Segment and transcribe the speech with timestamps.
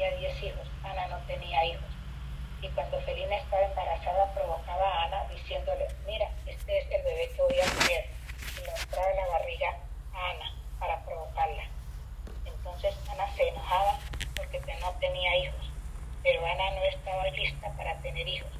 [0.00, 1.84] tenía diez hijos, Ana no tenía hijos.
[2.62, 7.42] Y cuando Felina estaba embarazada, provocaba a Ana diciéndole, mira, este es el bebé que
[7.42, 8.06] voy a tener.
[8.56, 9.76] Y le mostraba la barriga
[10.14, 11.64] a Ana para provocarla.
[12.46, 13.98] Entonces Ana se enojaba
[14.36, 15.70] porque no tenía hijos,
[16.22, 18.50] pero Ana no estaba lista para tener hijos.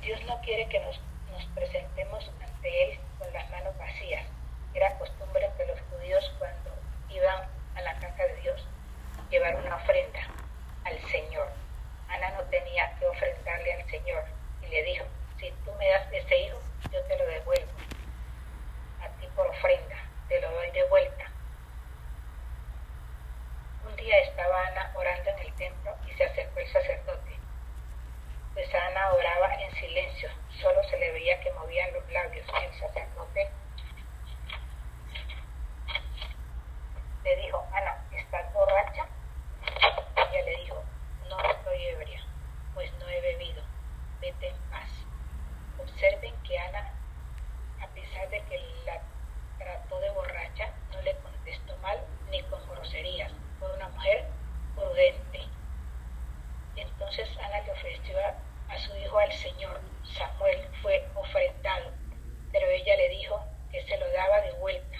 [0.00, 1.00] Dios no quiere que nos
[1.56, 4.24] presentemos ante Él con las manos vacías.
[4.74, 6.70] Era costumbre que los judíos cuando
[7.10, 8.64] iban a la casa de Dios
[9.30, 10.20] llevar una ofrenda
[10.84, 11.48] al Señor.
[12.08, 14.24] Ana no tenía que ofrendarle al Señor
[14.62, 15.04] y le dijo,
[15.38, 16.58] si tú me das ese hijo,
[16.92, 17.72] yo te lo devuelvo.
[19.02, 19.96] A ti por ofrenda,
[20.28, 21.24] te lo doy de vuelta.
[23.88, 27.38] Un día estaba Ana orando en el templo y se acercó el sacerdote.
[28.54, 30.28] Pues Ana oraba en silencio,
[30.60, 32.46] solo se le veía que movían los labios.
[32.62, 33.50] El sacerdote
[37.24, 39.06] le dijo, Ana, ¿estás borracha?
[40.16, 40.82] Ella le dijo,
[41.28, 42.20] no estoy ebria,
[42.74, 43.62] pues no he bebido,
[44.20, 44.90] vete en paz.
[45.78, 46.92] Observen que Ana,
[47.80, 49.00] a pesar de que la
[49.58, 51.98] trató de borracha, no le contestó mal
[52.30, 53.32] ni con groserías.
[53.58, 54.26] Fue una mujer
[54.74, 55.40] prudente.
[56.76, 58.18] Entonces Ana le ofreció
[59.18, 59.80] al Señor.
[60.02, 61.92] Samuel fue ofrendado,
[62.52, 64.96] pero ella le dijo que se lo daba de vuelta.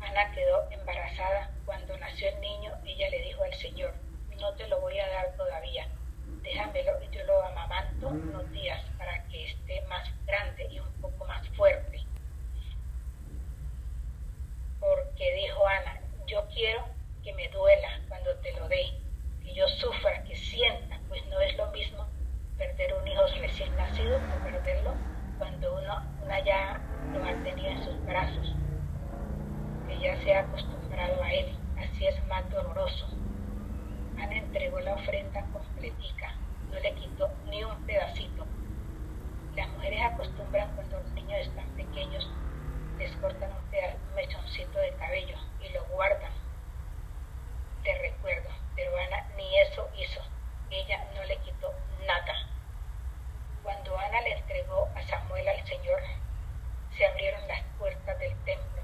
[0.00, 1.50] Ana quedó embarazada.
[1.64, 3.94] Cuando nació el niño, ella le dijo al Señor,
[4.40, 5.86] no te lo voy a dar todavía,
[6.42, 11.24] déjamelo y yo lo amamanto unos días para que esté más grande y un poco
[11.26, 12.00] más fuerte.
[14.80, 16.86] Porque dijo Ana, yo quiero
[17.22, 18.86] que me duela cuando te lo dé,
[19.44, 22.06] que yo sufra, que sienta, pues no es lo mismo
[22.56, 24.94] perder un hijo recién nacido que perderlo
[25.38, 26.80] cuando uno, una ya
[27.12, 28.54] lo ha tenido en sus brazos,
[29.88, 33.06] que ya se ha acostumbrado a él, así es más doloroso.
[34.18, 36.34] Ana entregó la ofrenda completica,
[36.70, 38.46] no le quitó ni un pedacito.
[39.56, 42.30] Las mujeres acostumbran cuando los niños están pequeños,
[42.98, 46.32] les cortan un, pedazo, un mechoncito de cabello y lo guardan
[47.82, 50.20] de recuerdo, pero Ana ni eso hizo.
[50.70, 51.72] Ella no le quitó
[52.06, 52.34] nada.
[53.62, 56.00] Cuando Ana le entregó a Samuel al Señor,
[56.96, 58.82] se abrieron las puertas del templo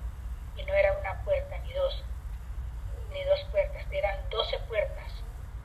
[0.57, 2.03] y no era una puerta ni dos,
[3.13, 5.13] ni dos puertas, eran doce puertas.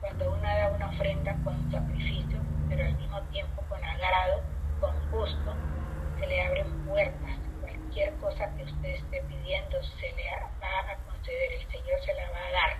[0.00, 2.38] Cuando una da una ofrenda con sacrificio,
[2.68, 4.42] pero al mismo tiempo con agrado,
[4.80, 5.54] con gusto,
[6.18, 7.38] se le abren puertas.
[7.60, 10.24] Cualquier cosa que usted esté pidiendo se le
[10.60, 12.76] va a conceder, el Señor se la va a dar.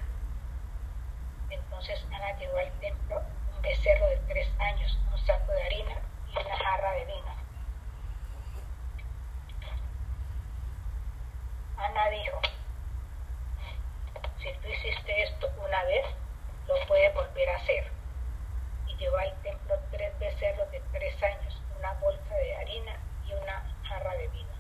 [1.51, 3.23] Entonces Ana llevó al templo
[3.55, 5.95] un becerro de tres años, un saco de harina
[6.33, 7.37] y una jarra de vino.
[11.77, 12.41] Ana dijo,
[14.39, 16.07] si tú hiciste esto una vez,
[16.69, 17.91] lo puedes volver a hacer.
[18.87, 22.97] Y llevó al templo tres becerros de tres años, una bolsa de harina
[23.29, 24.53] y una jarra de vino.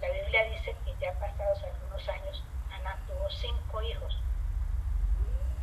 [0.00, 4.20] La Biblia dice que ya pasados algunos años, Ana tuvo cinco hijos.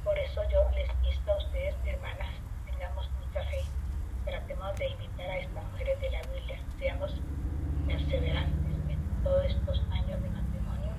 [0.03, 2.29] Por eso yo les insto a ustedes, hermanas,
[2.65, 3.63] tengamos mucha fe.
[4.25, 6.59] Tratemos de imitar a estas mujeres de la Biblia.
[6.79, 7.13] Seamos
[7.85, 10.91] perseverantes en todos estos años de matrimonio.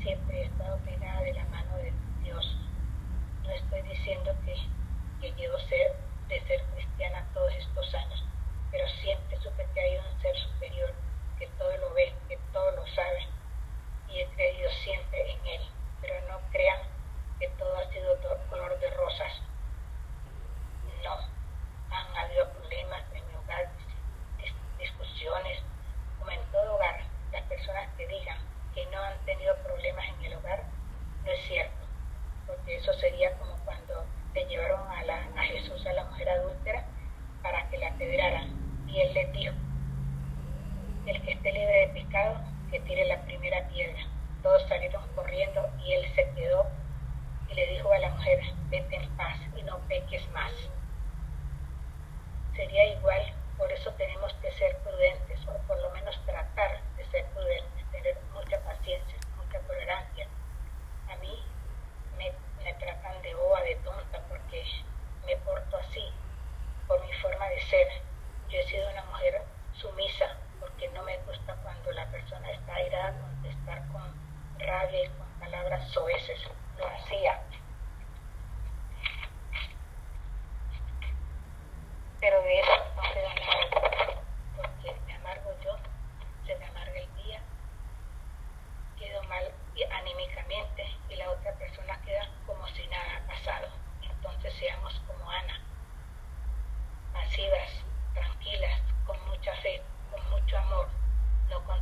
[0.00, 2.56] Siempre he estado pegada de la mano de Dios.
[3.42, 4.54] No estoy diciendo que,
[5.20, 5.96] que quiero ser,
[6.28, 8.24] de ser cristiana todos estos años,
[8.70, 10.92] pero siempre supe que hay un ser superior
[11.38, 13.26] que todo lo ve, que todo lo sabe,
[14.08, 15.60] y he creído siempre en Él.
[16.00, 16.80] Pero no crean
[17.38, 18.16] que todo ha sido
[18.50, 19.32] color de rosas.
[21.04, 21.16] No,
[21.94, 23.70] han habido problemas en mi hogar,
[24.78, 25.62] discusiones,
[26.18, 27.04] como en todo hogar.
[27.32, 28.38] Las personas que digan
[28.86, 30.64] no han tenido problemas en el hogar,
[31.24, 31.86] no es cierto,
[32.46, 34.04] porque eso sería como cuando
[34.34, 36.84] le llevaron a, la, a Jesús a la mujer adúltera
[37.42, 38.48] para que la pedraran,
[38.88, 39.54] y él les dijo,
[41.06, 42.40] el que esté libre de pecado,
[42.70, 43.98] que tire la primera piedra.
[44.42, 46.66] Todos salieron corriendo y él se quedó
[47.50, 50.52] y le dijo a la mujer, vete en paz y no peques más.
[52.54, 53.17] Sería igual,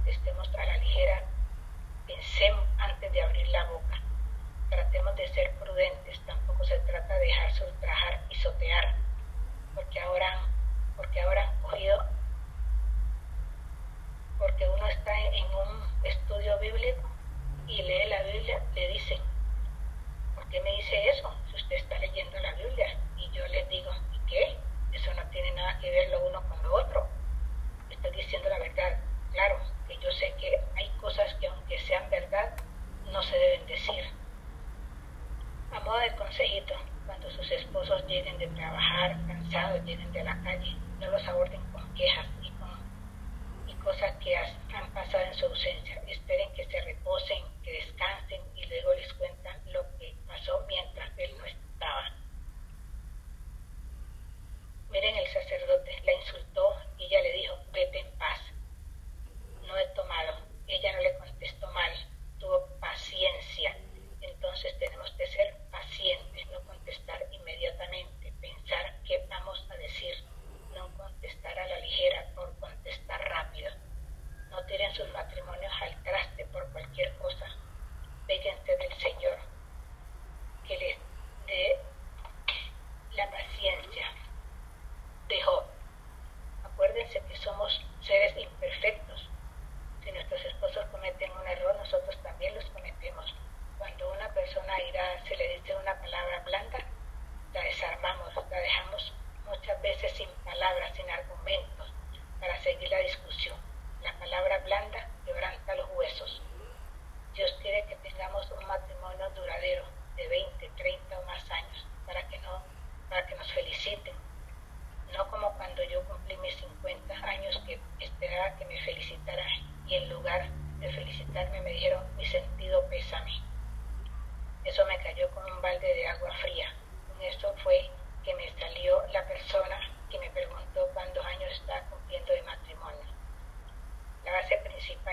[0.06, 1.22] estemos a la ligera,
[2.06, 4.00] pensemos antes de abrir la boca,
[4.70, 8.94] tratemos de ser prudentes, tampoco se trata de dejarse ultrajar y sotear,
[9.74, 10.40] porque ahora,
[10.96, 12.15] porque ahora han cogido
[38.06, 43.84] lleguen de trabajar cansados, lleguen de la calle, no los aborden con quejas y con
[43.84, 46.02] cosas que has, han pasado en su ausencia.
[46.08, 46.80] Esperen que se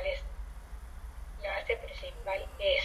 [0.04, 0.24] principales,
[1.42, 2.84] la base este principal es,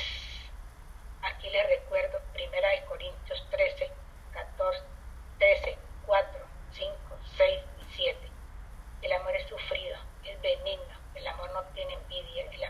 [1.22, 3.90] aquí les recuerdo, 1 Corintios 13,
[4.32, 4.82] 14,
[5.38, 6.92] 13, 4, 5,
[7.36, 8.18] 6 y 7.
[9.02, 12.64] El amor es sufrido, es benigno, el amor no tiene envidia, el